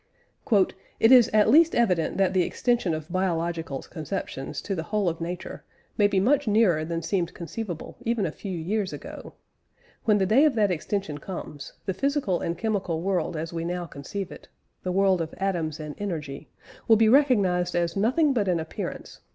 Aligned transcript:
"It 0.99 1.11
is 1.11 1.27
at 1.31 1.47
least 1.47 1.75
evident 1.75 2.17
that 2.17 2.33
the 2.33 2.41
extension 2.41 2.95
of 2.95 3.11
biological 3.11 3.83
conceptions 3.83 4.59
to 4.63 4.73
the 4.73 4.81
whole 4.89 5.07
of 5.07 5.21
nature 5.21 5.63
may 5.95 6.07
be 6.07 6.19
much 6.19 6.47
nearer 6.47 6.83
than 6.83 7.03
seemed 7.03 7.35
conceivable 7.35 7.97
even 8.01 8.25
a 8.25 8.31
few 8.31 8.51
years 8.57 8.93
ago. 8.93 9.33
When 10.05 10.17
the 10.17 10.25
day 10.25 10.43
of 10.45 10.55
that 10.55 10.71
extension 10.71 11.19
comes, 11.19 11.73
the 11.85 11.93
physical 11.93 12.39
and 12.41 12.57
chemical 12.57 13.03
world 13.03 13.37
as 13.37 13.53
we 13.53 13.63
now 13.63 13.85
conceive 13.85 14.31
it 14.31 14.47
the 14.81 14.91
world 14.91 15.21
of 15.21 15.35
atoms 15.37 15.79
and 15.79 15.93
energy 15.99 16.49
will 16.87 16.97
be 16.97 17.07
recognised 17.07 17.75
as 17.75 17.95
nothing 17.95 18.33
but 18.33 18.47
an 18.47 18.59
appearance 18.59 19.19